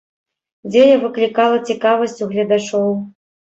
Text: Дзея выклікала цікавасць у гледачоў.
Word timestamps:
Дзея 0.71 0.95
выклікала 1.03 1.61
цікавасць 1.73 2.19
у 2.25 2.33
гледачоў. 2.35 2.93